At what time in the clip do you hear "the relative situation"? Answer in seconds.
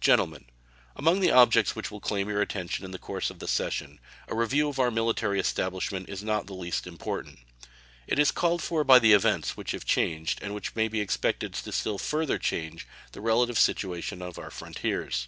13.10-14.22